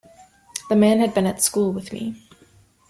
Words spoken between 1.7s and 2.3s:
with me.